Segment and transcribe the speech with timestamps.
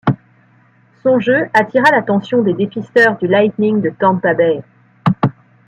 [1.03, 4.63] Son jeu attira l'attention des dépisteurs du Lightning de Tampa Bay.